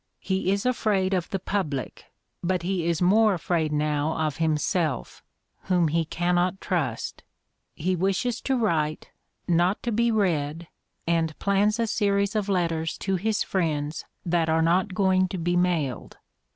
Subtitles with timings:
[0.19, 2.05] He is afraid of the public,
[2.41, 5.21] but he is more afraid now of himself,
[5.65, 7.21] whom he cannot trust.
[7.75, 9.11] He wishes to write
[9.47, 10.67] "not to be read,"
[11.05, 15.55] and plans a series of letters to his friends that are not going to be
[15.55, 16.17] mailed.